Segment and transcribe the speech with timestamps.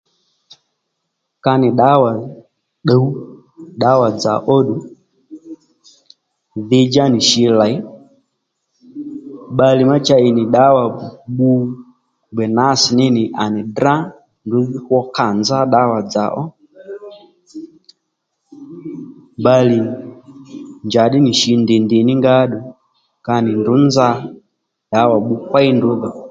[1.43, 2.11] Ka nì ddǎwà
[2.83, 3.05] ddǔw
[3.75, 4.75] ddǎwà dzà ó ddù
[6.69, 7.75] dhi djá nì shǐ lèy
[9.53, 10.83] bbalè ma cha ì nì ddǎwà
[11.33, 11.49] bbu
[12.33, 13.95] gbè nǎs ní nì à nì drá
[14.45, 16.43] ndrǔ hó kâ nzá ddǎwà dzà ó
[19.41, 19.79] bbalè
[20.85, 22.59] njàddí nì shǐ ndì ndì ní nga ó ddù
[23.25, 24.07] ka nì ndrǔ nza
[24.87, 26.11] ddǎwà bbu kpéy ndrǔ dho